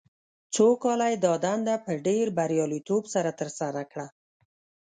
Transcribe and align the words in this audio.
څو 0.53 0.65
کاله 0.83 1.07
یې 1.11 1.17
دا 1.25 1.33
دنده 1.45 1.75
په 1.85 1.91
ډېر 2.07 2.25
بریالیتوب 2.37 3.03
سره 3.13 3.29
ترسره 3.39 3.81
کړه. 3.91 4.07